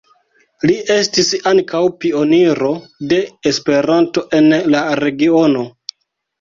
Li 0.69 0.77
estis 0.93 1.29
ankaŭ 1.51 1.81
pioniro 2.05 2.73
de 3.13 3.21
Esperanto 3.53 4.27
en 4.41 4.53
la 4.77 4.85
regiono. 5.07 5.71